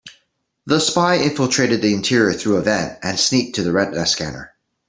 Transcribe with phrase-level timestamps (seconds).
[0.65, 4.55] The spy infiltrated the interior through a vent and sneaked to the retina scanner.